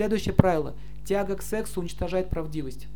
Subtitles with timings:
[0.00, 0.74] Следующее правило.
[1.04, 2.88] Тяга к сексу уничтожает правдивость.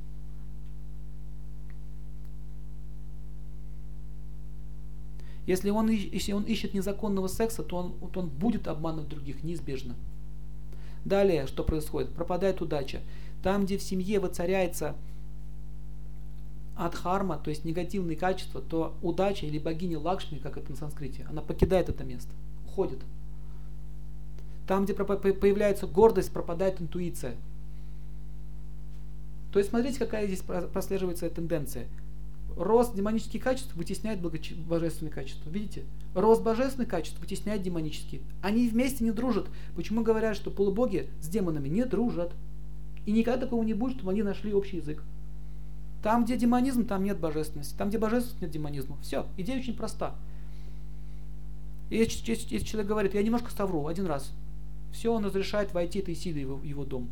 [5.44, 9.96] Если он, если он ищет незаконного секса, то он, то он будет обманывать других неизбежно.
[11.04, 12.08] Далее, что происходит?
[12.14, 13.02] Пропадает удача.
[13.42, 14.96] Там, где в семье воцаряется
[16.74, 21.42] адхарма, то есть негативные качества, то удача или богиня Лакшми, как это на санскрите, она
[21.42, 22.32] покидает это место,
[22.64, 23.00] уходит.
[24.66, 27.36] Там, где появляется гордость, пропадает интуиция.
[29.52, 31.86] То есть смотрите, какая здесь прослеживается тенденция.
[32.56, 35.50] Рост демонических качеств вытесняет божественные качества.
[35.50, 35.84] Видите?
[36.14, 38.20] Рост божественных качеств вытесняет демонические.
[38.42, 39.46] Они вместе не дружат.
[39.76, 42.32] Почему говорят, что полубоги с демонами не дружат?
[43.06, 45.02] И никогда такого не будет, чтобы они нашли общий язык.
[46.02, 47.76] Там, где демонизм, там нет божественности.
[47.76, 48.96] Там, где божественность, нет демонизма.
[49.02, 49.26] Все.
[49.36, 50.14] Идея очень проста.
[51.90, 54.32] И если, если человек говорит, я немножко совру, один раз,
[54.94, 57.10] все, он разрешает войти силой в его дом.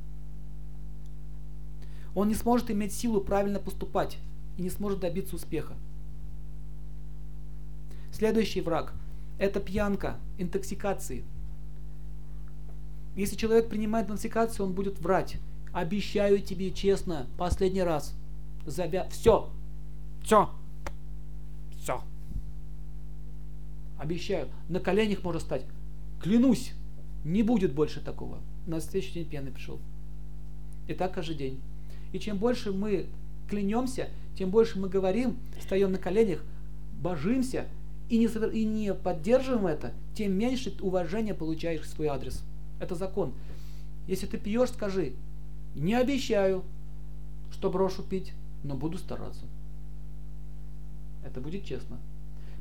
[2.14, 4.18] Он не сможет иметь силу правильно поступать
[4.56, 5.74] и не сможет добиться успеха.
[8.12, 8.94] Следующий враг–
[9.38, 11.24] это пьянка, интоксикации.
[13.16, 15.38] Если человек принимает интоксикацию, он будет врать.
[15.72, 18.14] Обещаю тебе честно, последний раз.
[18.64, 19.08] Завя...
[19.08, 19.50] Все.
[20.22, 20.50] Все.
[21.78, 22.00] Все.
[23.98, 24.48] Обещаю.
[24.68, 25.64] На коленях можно стать.
[26.20, 26.74] Клянусь.
[27.24, 28.38] Не будет больше такого.
[28.66, 29.78] На следующий день пьяный пришел.
[30.88, 31.60] И так каждый день.
[32.12, 33.06] И чем больше мы
[33.48, 36.42] клянемся, тем больше мы говорим, встаем на коленях,
[37.00, 37.66] божимся
[38.08, 42.42] и не, и не поддерживаем это, тем меньше уважения получаешь в свой адрес.
[42.80, 43.32] Это закон.
[44.06, 45.12] Если ты пьешь, скажи,
[45.74, 46.64] не обещаю,
[47.52, 48.32] что брошу пить,
[48.64, 49.44] но буду стараться.
[51.24, 51.98] Это будет честно.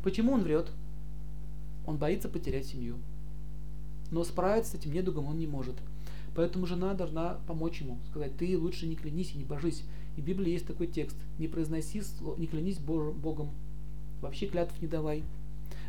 [0.04, 0.72] Почему он врет?
[1.86, 2.98] Он боится потерять семью.
[4.12, 5.76] Но справиться с этим недугом он не может.
[6.36, 9.84] Поэтому жена должна помочь ему, сказать, ты лучше не клянись и не божись.
[10.16, 12.02] И в Библии есть такой текст, не произноси,
[12.38, 13.52] не клянись Богом,
[14.22, 15.24] вообще клятв не давай.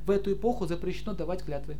[0.06, 1.76] В эту эпоху запрещено давать клятвы.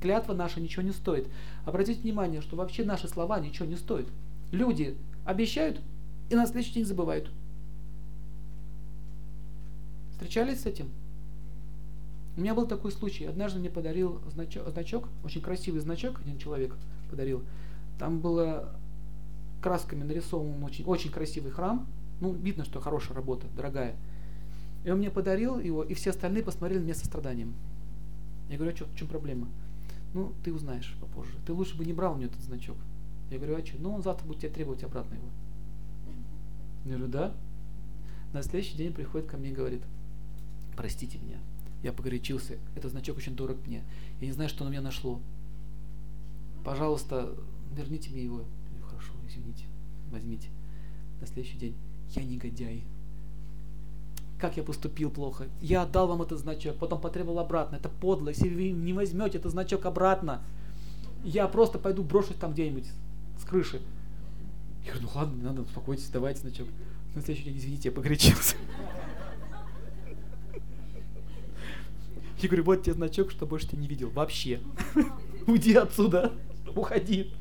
[0.00, 1.28] Клятва наша ничего не стоит.
[1.64, 4.08] Обратите внимание, что вообще наши слова ничего не стоят.
[4.50, 5.80] Люди обещают
[6.28, 7.30] и на следующий день забывают.
[10.12, 10.90] Встречались с этим?
[12.36, 13.24] У меня был такой случай.
[13.24, 16.74] Однажды мне подарил значок, значок, очень красивый значок, один человек
[17.10, 17.42] подарил.
[17.98, 18.74] Там было
[19.60, 21.86] красками нарисован очень, очень красивый храм.
[22.20, 23.96] Ну, видно, что хорошая работа, дорогая.
[24.84, 27.54] И он мне подарил его, и все остальные посмотрели на меня со страданием.
[28.48, 29.48] Я говорю, а что, в чем проблема?
[30.14, 31.32] Ну, ты узнаешь попозже.
[31.46, 32.76] Ты лучше бы не брал у него этот значок.
[33.30, 33.80] Я говорю, а что?
[33.80, 35.28] Ну, он завтра будет тебе требовать обратно его.
[36.84, 37.32] Я говорю, да.
[38.32, 39.82] На следующий день приходит ко мне и говорит,
[40.76, 41.38] простите меня,
[41.82, 42.58] я погорячился.
[42.76, 43.82] Этот значок очень дорог мне.
[44.20, 45.20] Я не знаю, что на меня нашло.
[46.64, 47.34] Пожалуйста,
[47.74, 48.44] верните мне его.
[48.88, 49.64] Хорошо, извините,
[50.10, 50.48] возьмите.
[51.20, 51.74] На следующий день.
[52.10, 52.84] Я негодяй.
[54.38, 55.48] Как я поступил плохо.
[55.60, 57.76] Я отдал вам этот значок, потом потребовал обратно.
[57.76, 58.28] Это подло.
[58.28, 60.42] Если вы не возьмете этот значок обратно,
[61.24, 62.86] я просто пойду брошусь там где-нибудь
[63.40, 63.80] с крыши.
[64.84, 66.66] Я говорю, ну ладно, не надо, успокойтесь, давайте значок.
[67.14, 68.56] На следующий день, извините, я погорячился.
[72.42, 74.10] Я говорю, вот тебе значок, что больше ты не видел.
[74.10, 74.60] Вообще.
[75.46, 76.32] Уйди отсюда.
[76.74, 77.32] Уходи.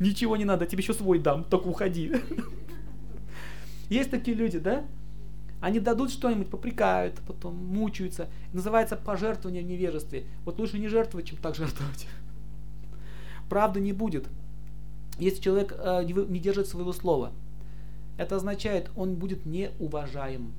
[0.00, 2.12] Ничего не надо, тебе еще свой дам, только уходи.
[3.90, 4.84] Есть такие люди, да?
[5.60, 8.28] Они дадут что-нибудь, попрекают, потом мучаются.
[8.52, 10.24] Называется пожертвование в невежестве.
[10.44, 12.06] Вот лучше не жертвовать, чем так жертвовать.
[13.48, 14.26] Правды не будет.
[15.18, 17.32] Если человек э, не держит своего слова,
[18.16, 20.52] это означает, он будет неуважаем.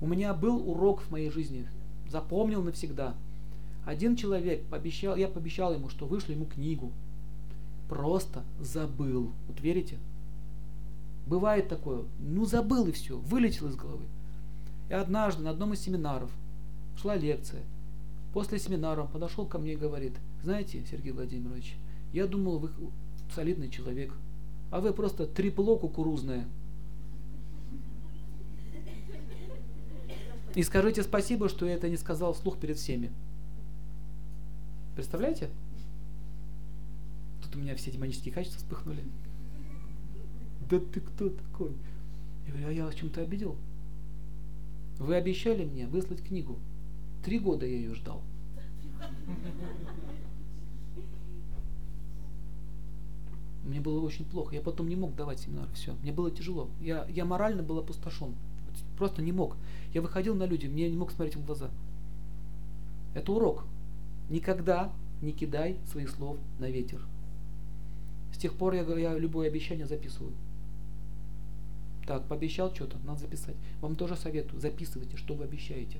[0.00, 1.66] У меня был урок в моей жизни
[2.08, 3.14] запомнил навсегда.
[3.84, 6.92] Один человек пообещал, я пообещал ему, что вышлю ему книгу.
[7.88, 9.32] Просто забыл.
[9.46, 9.98] Вот верите?
[11.26, 12.04] Бывает такое.
[12.18, 14.04] Ну забыл и все, вылетел из головы.
[14.88, 16.30] И однажды на одном из семинаров
[16.96, 17.62] шла лекция.
[18.32, 21.76] После семинара он подошел ко мне и говорит, знаете, Сергей Владимирович,
[22.12, 22.70] я думал, вы
[23.34, 24.12] солидный человек,
[24.70, 26.46] а вы просто трепло кукурузное.
[30.58, 33.12] И скажите спасибо, что я это не сказал вслух перед всеми.
[34.96, 35.50] Представляете?
[37.40, 39.04] Тут у меня все демонические качества вспыхнули.
[40.68, 41.70] Да ты кто такой?
[42.48, 43.54] Я говорю, а я о чем-то обидел?
[44.98, 46.58] Вы обещали мне выслать книгу.
[47.22, 48.20] Три года я ее ждал.
[53.62, 54.56] Мне было очень плохо.
[54.56, 55.68] Я потом не мог давать семинар.
[55.72, 55.94] Все.
[56.02, 56.68] Мне было тяжело.
[56.80, 58.34] Я, я морально был опустошен.
[58.96, 59.56] Просто не мог.
[59.94, 61.70] Я выходил на люди, мне не мог смотреть в глаза.
[63.14, 63.64] Это урок.
[64.28, 64.92] Никогда
[65.22, 67.00] не кидай своих слов на ветер.
[68.32, 70.32] С тех пор я, я любое обещание записываю.
[72.06, 73.56] Так, пообещал что-то, надо записать.
[73.80, 75.98] Вам тоже советую, записывайте, что вы обещаете.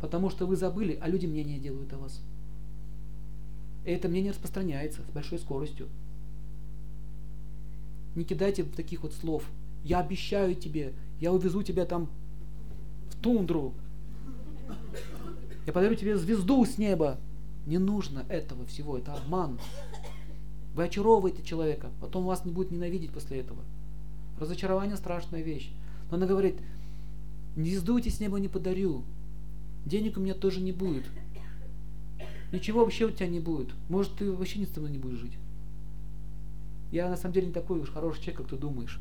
[0.00, 2.22] Потому что вы забыли, а люди мнение делают о вас.
[3.84, 5.88] И это мнение распространяется с большой скоростью.
[8.14, 9.44] Не кидайте таких вот слов.
[9.84, 10.92] Я обещаю тебе,
[11.22, 12.08] я увезу тебя там
[13.08, 13.74] в тундру.
[15.66, 17.16] Я подарю тебе звезду с неба.
[17.64, 19.60] Не нужно этого всего, это обман.
[20.74, 23.60] Вы очаровываете человека, потом вас не будет ненавидеть после этого.
[24.40, 25.70] Разочарование страшная вещь.
[26.10, 26.56] Но она говорит,
[27.54, 29.04] звезду с неба не подарю,
[29.86, 31.04] денег у меня тоже не будет.
[32.50, 33.68] Ничего вообще у тебя не будет.
[33.88, 35.38] Может, ты вообще ни с тобой не будешь жить.
[36.90, 38.98] Я на самом деле не такой уж хороший человек, как ты думаешь.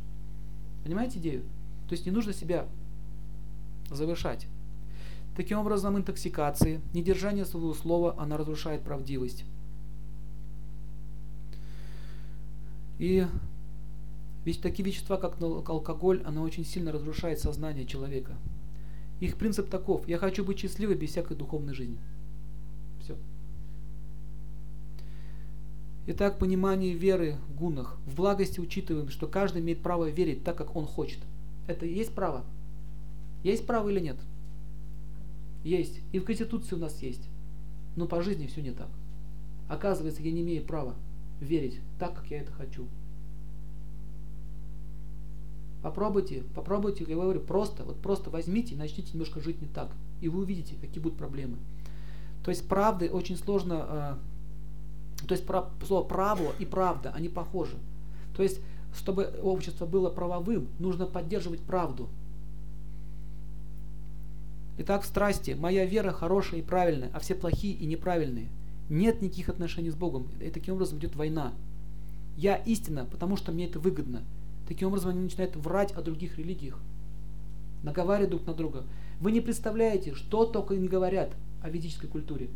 [0.84, 1.42] Понимаете идею?
[1.92, 2.70] То есть не нужно себя
[3.90, 4.48] завершать.
[5.36, 9.44] Таким образом, интоксикации, недержание своего слова, она разрушает правдивость.
[12.98, 13.28] И
[14.46, 18.38] ведь такие вещества, как алкоголь, она очень сильно разрушает сознание человека.
[19.20, 20.08] Их принцип таков.
[20.08, 22.00] Я хочу быть счастливой без всякой духовной жизни.
[23.02, 23.18] Все.
[26.08, 27.98] Итак, понимание веры в гунах.
[28.06, 31.20] В благости учитываем, что каждый имеет право верить так, как он хочет.
[31.72, 32.44] Это есть право?
[33.44, 34.18] Есть право или нет?
[35.64, 36.02] Есть.
[36.12, 37.24] И в Конституции у нас есть.
[37.96, 38.90] Но по жизни все не так.
[39.70, 40.96] Оказывается, я не имею права
[41.40, 42.88] верить так, как я это хочу.
[45.82, 49.92] Попробуйте, попробуйте, я говорю, просто, вот просто возьмите и начните немножко жить не так.
[50.20, 51.58] И вы увидите, какие будут проблемы.
[52.44, 54.18] То есть правды очень сложно,
[55.24, 57.78] э, то есть про, слово право и правда, они похожи.
[58.36, 58.60] То есть,
[58.96, 62.10] чтобы общество было правовым, нужно поддерживать правду.
[64.78, 68.48] Итак, в страсти моя вера хорошая и правильная, а все плохие и неправильные.
[68.90, 70.28] Нет никаких отношений с Богом.
[70.42, 71.54] И таким образом идет война.
[72.36, 74.24] Я истина, потому что мне это выгодно.
[74.68, 76.80] Таким образом они начинают врать о других религиях.
[77.84, 78.84] Наговаривать друг на друга.
[79.20, 82.50] Вы не представляете, что только не говорят о ведической культуре.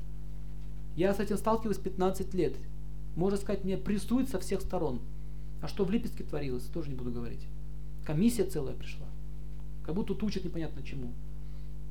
[0.95, 2.55] Я с этим сталкиваюсь 15 лет.
[3.15, 4.99] Можно сказать, мне прессуют со всех сторон.
[5.61, 7.47] А что в Липецке творилось, тоже не буду говорить.
[8.05, 9.07] Комиссия целая пришла.
[9.83, 11.13] Как будто тут учат непонятно чему.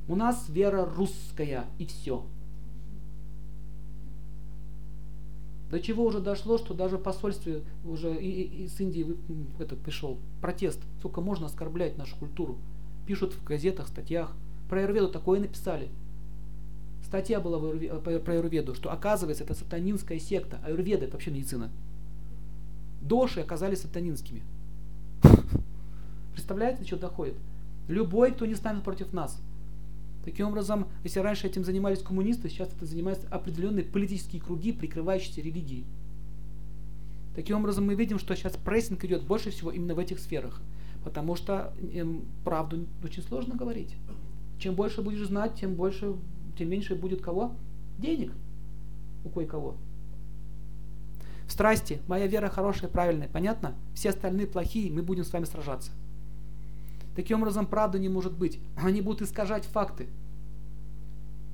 [0.07, 2.25] У нас вера русская и все.
[5.69, 9.17] До чего уже дошло, что даже посольстве уже и, и, из Индии
[9.59, 10.79] это пришел протест.
[10.99, 12.57] Сколько можно оскорблять нашу культуру.
[13.07, 14.31] Пишут в газетах, статьях.
[14.69, 15.89] Про Аюрведу такое написали.
[17.03, 20.59] Статья была про Аюрведу, что оказывается это сатанинская секта.
[20.63, 21.71] Аюрведа это вообще медицина.
[23.05, 24.43] Доши оказались сатанинскими.
[26.33, 27.35] Представляете, до чего доходит?
[27.87, 29.39] Любой, кто не станет против нас,
[30.25, 35.85] Таким образом, если раньше этим занимались коммунисты, сейчас это занимаются определенные политические круги, прикрывающиеся религией.
[37.35, 40.61] Таким образом, мы видим, что сейчас прессинг идет больше всего именно в этих сферах,
[41.03, 43.95] потому что эм, правду очень сложно говорить.
[44.57, 46.15] Чем больше будешь знать, тем больше,
[46.57, 47.51] тем меньше будет кого?
[47.99, 48.31] Денег
[49.25, 49.75] у кое-кого.
[51.47, 53.75] В страсти моя вера хорошая, правильная, понятно?
[53.93, 55.91] Все остальные плохие, мы будем с вами сражаться.
[57.15, 58.59] Таким образом, правда не может быть.
[58.75, 60.07] Они будут искажать факты.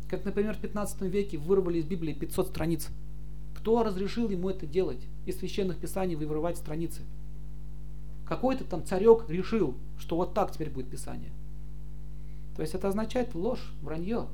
[0.09, 2.89] Как, например, в 15 веке вырвали из Библии 500 страниц.
[3.55, 4.99] Кто разрешил ему это делать?
[5.25, 7.01] Из священных писаний вырывать страницы.
[8.27, 11.31] Какой-то там царек решил, что вот так теперь будет Писание.
[12.55, 14.27] То есть это означает ложь, вранье.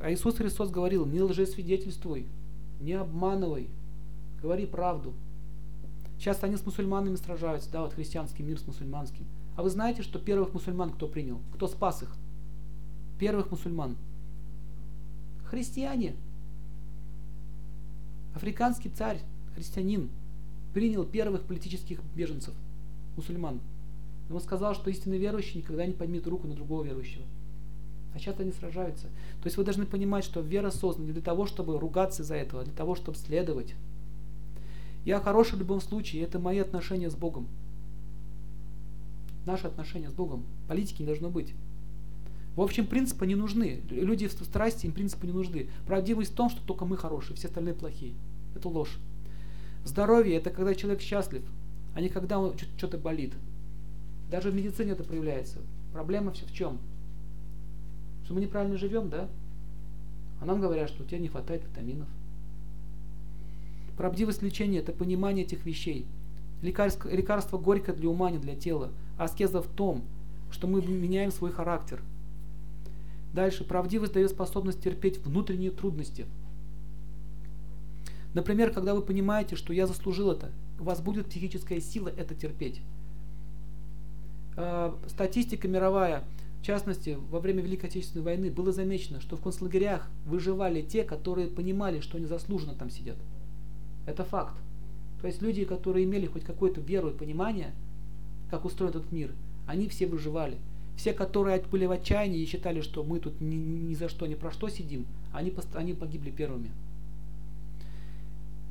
[0.00, 2.26] А Иисус Христос говорил, не лжесвидетельствуй,
[2.80, 3.68] не обманывай,
[4.42, 5.12] говори правду.
[6.18, 9.24] Сейчас они с мусульманами сражаются, да, вот христианский мир с мусульманским.
[9.56, 11.40] А вы знаете, что первых мусульман кто принял?
[11.54, 12.14] Кто спас их?
[13.18, 13.96] Первых мусульман.
[15.46, 16.14] Христиане.
[18.34, 19.20] Африканский царь,
[19.54, 20.08] христианин,
[20.72, 22.54] принял первых политических беженцев,
[23.16, 23.60] мусульман.
[24.28, 27.24] Но он сказал, что истинный верующий никогда не поднимет руку на другого верующего.
[28.14, 29.06] А сейчас они сражаются.
[29.42, 32.62] То есть вы должны понимать, что вера создана не для того, чтобы ругаться за этого,
[32.62, 33.74] а для того, чтобы следовать.
[35.04, 37.48] Я хороший в любом случае, это мои отношения с Богом
[39.46, 40.44] наши отношения с Богом.
[40.68, 41.54] Политики не должно быть.
[42.56, 43.80] В общем, принципы не нужны.
[43.90, 45.68] Люди в страсти, им принципы не нужны.
[45.86, 48.14] Правдивость в том, что только мы хорошие, все остальные плохие.
[48.54, 48.98] Это ложь.
[49.84, 51.42] Здоровье– это когда человек счастлив,
[51.94, 53.32] а не когда он что-то болит.
[54.30, 55.58] Даже в медицине это проявляется.
[55.92, 56.78] Проблема все в чем?
[58.24, 59.28] Что мы неправильно живем, да?
[60.40, 62.08] А нам говорят, что у тебя не хватает витаминов.
[64.00, 66.06] Правдивость лечения– это понимание этих вещей.
[66.62, 68.88] Лекарство, лекарство горько для ума, не для тела.
[69.18, 70.04] Аскеза в том,
[70.50, 72.00] что мы меняем свой характер.
[73.34, 73.62] Дальше.
[73.62, 76.24] Правдивость дает способность терпеть внутренние трудности.
[78.32, 82.80] Например, когда вы понимаете, что я заслужил это, у вас будет психическая сила это терпеть.
[84.56, 86.24] Э, статистика мировая,
[86.62, 91.48] в частности, во время Великой Отечественной войны было замечено, что в концлагерях выживали те, которые
[91.48, 93.18] понимали, что они заслуженно там сидят.
[94.10, 94.56] Это факт.
[95.20, 97.72] То есть люди, которые имели хоть какую-то веру и понимание,
[98.50, 99.32] как устроен этот мир,
[99.68, 100.58] они все выживали.
[100.96, 104.34] Все, которые были в отчаянии и считали, что мы тут ни, ни за что, ни
[104.34, 106.72] про что сидим, они, они погибли первыми.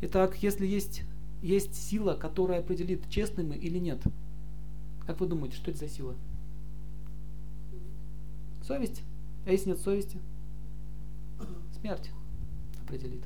[0.01, 1.03] Итак, если есть,
[1.41, 4.01] есть сила, которая определит, честны мы или нет,
[5.07, 6.15] как вы думаете, что это за сила?
[8.67, 9.03] Совесть.
[9.45, 10.17] А если нет совести?
[11.79, 12.11] Смерть
[12.83, 13.23] определит.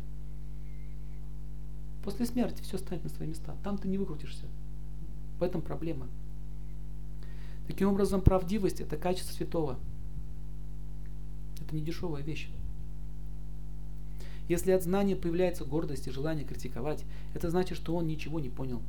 [2.04, 3.56] После смерти все станет на свои места.
[3.64, 4.46] Там ты не выкрутишься.
[5.40, 6.08] В этом проблема.
[7.68, 9.80] Таким образом, правдивость– это качество святого.
[11.62, 12.50] Это не дешевая вещь.
[14.50, 18.82] Если от знания появляется гордость и желание критиковать, это значит, что он ничего не понял.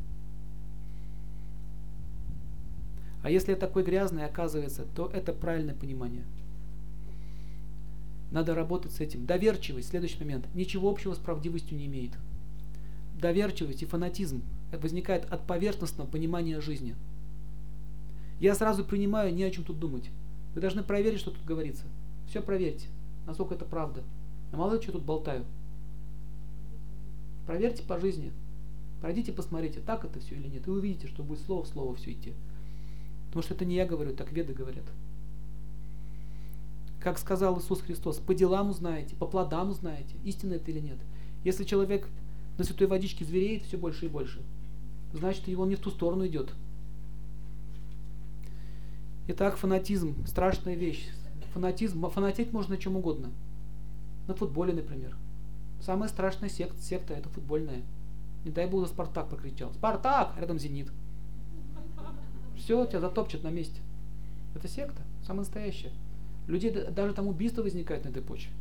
[3.23, 6.25] А если такой грязный оказывается, то это правильное понимание.
[8.33, 9.25] Надо работать с этим.
[9.25, 12.13] Доверчивость, следующий момент, ничего общего с правдивостью не имеет.
[13.15, 14.43] Доверчивость и фанатизм
[14.73, 16.97] возникает от поверхностного понимания жизни.
[18.41, 20.11] Я сразу принимаю, не о чем тут думать.
[20.55, 21.85] Вы должны проверить, что тут говорится.
[22.29, 22.87] Все проверьте,
[23.27, 24.03] насколько это правда.
[24.53, 25.45] А мало ли что тут болтаю.
[27.47, 28.33] Проверьте по жизни.
[29.01, 30.67] Пройдите, посмотрите, так это все или нет.
[30.67, 32.33] И увидите, что будет слово в слово все идти.
[33.29, 34.85] Потому что это не я говорю, так веды говорят.
[37.01, 40.99] Как сказал Иисус Христос, по делам узнаете, по плодам узнаете, истинно это или нет.
[41.45, 42.09] Если человек
[42.59, 44.41] на святой водичке звереет все больше и больше,
[45.13, 46.53] значит его не в ту сторону идет.
[49.27, 51.09] Итак, фанатизм– страшная вещь.
[51.55, 53.31] Фанатизм, фанатеть можно чем угодно.
[54.27, 55.17] На футболе, например.
[55.81, 57.83] Самая страшная секта, секта– это футбольная.
[58.45, 59.73] Не дай бог, Спартак прокричал.
[59.73, 60.35] Спартак!
[60.39, 60.93] Рядом Зенит.
[62.57, 63.81] Все, тебя затопчет на месте.
[64.55, 65.93] Это секта, самая настоящая.
[66.47, 68.53] Людей даже там убийства возникают на этой почве.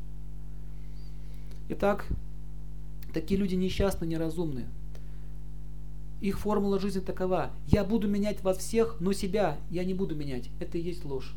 [1.69, 2.07] Итак,
[3.13, 4.67] такие люди несчастны, неразумные.
[6.21, 7.51] Их формула жизни такова.
[7.67, 10.49] Я буду менять вас всех, но себя я не буду менять.
[10.59, 11.35] Это и есть ложь.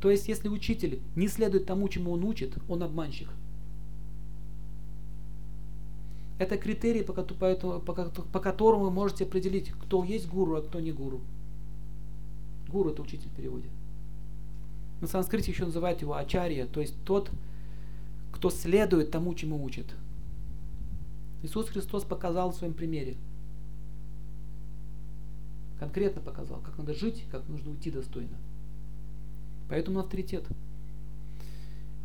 [0.00, 3.28] То есть, если учитель не следует тому, чему он учит, он обманщик.
[6.38, 7.84] Это критерий, по, по,
[8.32, 11.20] по которому вы можете определить, кто есть гуру, а кто не гуру.
[12.68, 13.68] Гуру это учитель в переводе.
[15.00, 17.30] На санскрите еще называют его ачарья, то есть тот,
[18.32, 19.86] кто следует тому, чему учит.
[21.42, 23.16] Иисус Христос показал в своем примере.
[25.78, 28.36] Конкретно показал, как надо жить, как нужно уйти достойно.
[29.68, 30.46] Поэтому авторитет.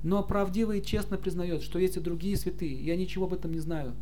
[0.04, 2.74] Но правдиво и честно признает, что есть и другие святые.
[2.74, 3.94] Я ничего об этом не знаю.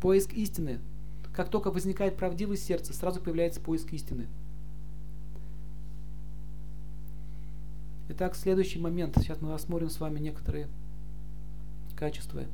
[0.00, 0.80] Поиск истины.
[1.34, 4.26] Как только возникает правдивость сердца, сразу появляется поиск истины.
[8.10, 9.16] Итак, следующий момент.
[9.18, 10.68] Сейчас мы рассмотрим с вами некоторые
[12.00, 12.44] качества.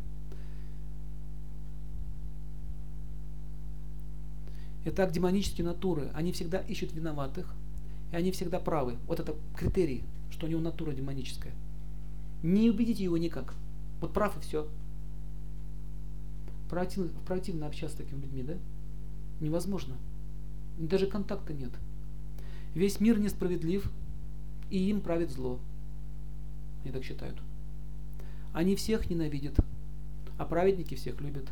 [4.85, 7.55] Итак, демонические натуры, они всегда ищут виноватых,
[8.12, 8.97] и они всегда правы.
[9.07, 11.53] Вот это критерий, что у него натура демоническая.
[12.43, 13.55] Не убедите его никак.
[14.00, 14.69] Вот прав и все.
[16.69, 18.55] Противно, противно общаться с такими людьми, да?
[19.41, 19.97] Невозможно.
[20.76, 21.71] Даже контакта нет.
[22.75, 23.91] Весь мир несправедлив,
[24.71, 25.61] и им правит зло.
[26.83, 27.41] Они так считают.
[28.56, 29.60] Они всех ненавидят,
[30.38, 31.46] а праведники всех любят.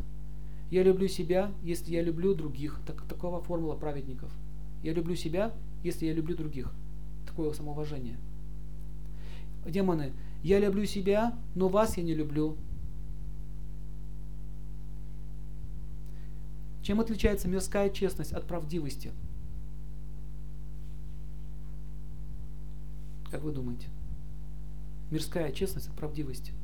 [0.70, 2.80] Я люблю себя, если я люблю других.
[2.86, 4.32] Так, такова формула праведников.
[4.82, 6.72] Я люблю себя, если я люблю других.
[7.26, 8.16] Такое самоуважение.
[9.66, 12.56] Демоны, я люблю себя, но вас я не люблю.
[16.80, 19.12] Чем отличается мирская честность от правдивости?
[23.30, 23.88] Как вы думаете?
[25.10, 26.54] Мирская честность от правдивости.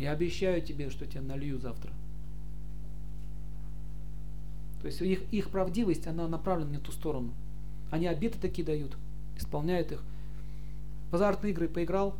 [0.00, 1.92] Я обещаю тебе, что тебя налью завтра.
[4.80, 7.34] То есть их, их правдивость, она направлена не в ту сторону.
[7.90, 8.96] Они обеты такие дают,
[9.36, 10.02] исполняют их.
[11.10, 12.16] В азартные игры поиграл,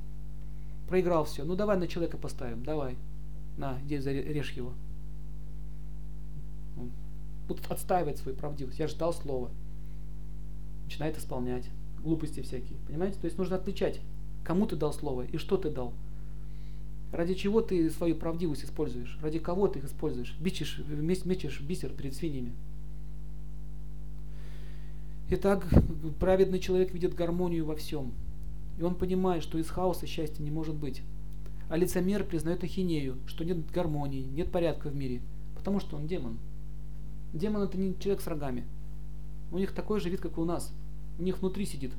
[0.91, 1.43] проиграл все.
[1.43, 2.99] Ну давай на человека поставим, давай.
[3.57, 4.75] На, иди зарежь его.
[6.77, 6.91] Он
[7.49, 8.79] будут отстаивать свою правдивость.
[8.79, 9.49] Я ждал слова.
[10.85, 11.71] Начинает исполнять.
[12.03, 12.79] Глупости всякие.
[12.87, 13.19] Понимаете?
[13.19, 14.03] То есть нужно отличать,
[14.45, 15.95] кому ты дал слово и что ты дал.
[17.13, 19.19] Ради чего ты свою правдивость используешь?
[19.21, 20.37] Ради кого ты их используешь?
[20.39, 22.53] Бичишь, мечешь бисер перед свиньями.
[25.31, 25.67] Итак,
[26.19, 28.13] праведный человек видит гармонию во всем.
[28.79, 31.03] И он понимает, что из хаоса счастья не может быть.
[31.69, 35.21] А лицемер признает ахинею, что нет гармонии, нет порядка в мире,
[35.57, 36.39] потому что он демон.
[37.33, 38.65] Демон это не человек с рогами.
[39.53, 40.73] У них такой же вид, как и у нас.
[41.19, 41.93] У них внутри сидит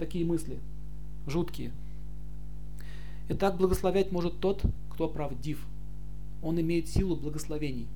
[0.00, 0.58] такие мысли,
[1.26, 1.70] жуткие.
[3.32, 4.60] Итак, благословять может тот,
[4.92, 5.64] кто правдив.
[6.42, 7.86] Он имеет силу благословений.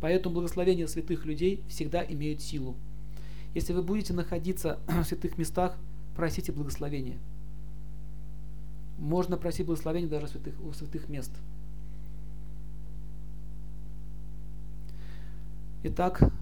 [0.00, 2.76] Поэтому благословения святых людей всегда имеют силу.
[3.54, 5.76] Если вы будете находиться в святых местах,
[6.14, 7.18] просите благословения.
[8.98, 11.32] Можно просить благословения даже святых, у святых мест.
[15.82, 16.32] Итак,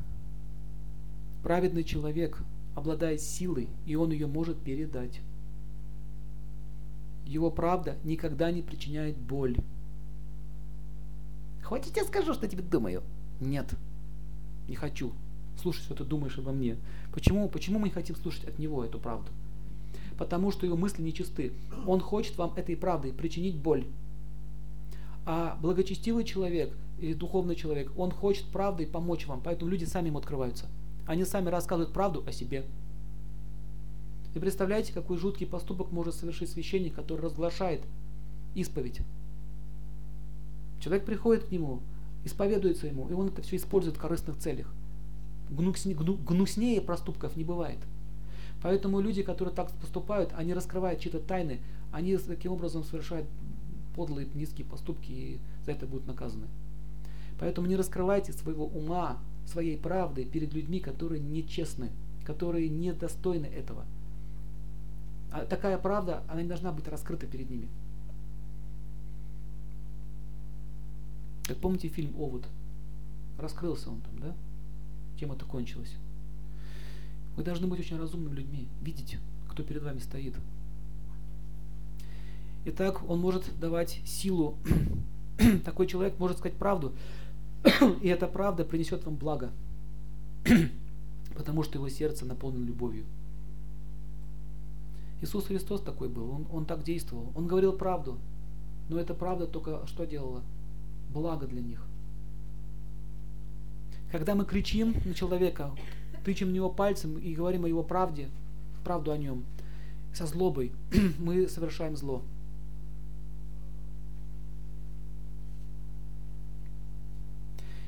[1.43, 2.43] праведный человек
[2.75, 5.23] обладает силой, и он ее может передать.
[7.30, 9.56] Его правда никогда не причиняет боль.
[11.62, 13.04] Хочешь, я скажу, что тебе думаю?
[13.38, 13.72] Нет,
[14.66, 15.12] не хочу
[15.56, 16.76] слушать, что ты думаешь обо мне.
[17.12, 19.30] Почему, почему мы не хотим слушать от него эту правду?
[20.18, 21.52] Потому что его мысли нечисты.
[21.87, 23.87] Он хочет вам этой правдой причинить боль.
[25.25, 30.18] А благочестивый человек или духовный человек, он хочет правдой помочь вам, поэтому люди сами ему
[30.18, 30.66] открываются.
[31.06, 32.64] Они сами рассказывают правду о себе.
[34.34, 37.82] И представляете, какой жуткий поступок может совершить священник, который разглашает
[38.54, 39.00] исповедь.
[40.80, 41.80] Человек приходит к нему,
[42.25, 44.72] исповедуется ему, и он это все использует в корыстных целях.
[45.50, 47.78] Гнуснее, гнуснее проступков не бывает.
[48.62, 51.60] Поэтому люди, которые так поступают, они раскрывают чьи-то тайны,
[51.92, 53.26] они таким образом совершают
[53.96, 56.46] подлые, низкие поступки и за это будут наказаны.
[57.38, 61.90] Поэтому не раскрывайте своего ума, своей правды перед людьми, которые нечестны,
[62.25, 63.84] которые недостойны этого.
[65.32, 67.68] А такая правда, она не должна быть раскрыта перед ними.
[71.46, 72.46] Как помните фильм «Овод»?
[73.38, 74.34] Раскрылся он там, да?
[75.18, 75.94] Чем это кончилось?
[77.37, 79.18] Вы должны быть очень разумными людьми, видеть,
[79.49, 80.34] кто перед вами стоит.
[82.66, 84.58] Итак, он может давать силу.
[85.64, 86.92] Такой человек может сказать правду,
[88.02, 89.50] и эта правда принесет вам благо,
[91.36, 93.06] потому что его сердце наполнено любовью.
[95.23, 97.33] Иисус Христос такой был, он, он так действовал.
[97.35, 98.19] Он говорил правду,
[98.89, 100.43] но эта правда только что делала?
[101.13, 101.85] Благо для них.
[104.11, 105.73] Когда мы кричим на человека,
[106.25, 108.28] тычем в него пальцем и говорим о его правде,
[108.83, 109.45] правду о нем,
[110.13, 110.73] со злобой,
[111.19, 112.23] мы совершаем зло.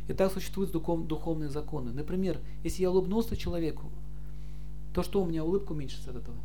[0.08, 1.92] И так существуют духов, духовные законы.
[1.92, 3.90] Например, если я улыбнулся человеку,
[4.92, 6.36] то что у меня улыбка уменьшится от этого?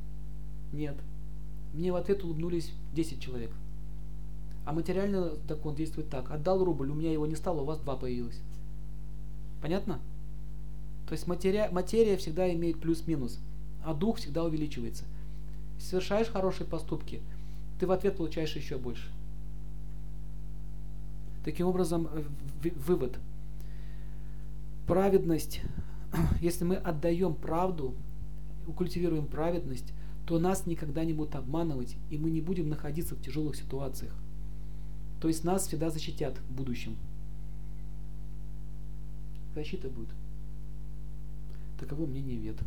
[0.72, 0.98] Нет.
[1.74, 3.52] Мне в ответ улыбнулись 10 человек.
[4.66, 6.30] А материальный закон действует так.
[6.32, 8.42] Отдал рубль, у меня его не стало, у вас два появилось.
[9.62, 10.00] Понятно?
[11.08, 13.40] То есть материя, материя всегда имеет плюс-минус,
[13.84, 15.06] а дух всегда увеличивается.
[15.80, 17.22] Совершаешь хорошие поступки,
[17.80, 19.10] ты в ответ получаешь еще больше.
[21.46, 22.10] Таким образом,
[22.76, 23.18] вывод.
[24.86, 25.62] Праведность,
[26.42, 27.94] если мы отдаем правду,
[28.76, 29.94] культивируем праведность,
[30.28, 34.14] то нас никогда не будут обманывать, и мы не будем находиться в тяжелых ситуациях.
[35.22, 36.98] То есть нас всегда защитят в будущем.
[39.56, 40.10] Защита будет.
[41.80, 42.58] Таково мнение вет.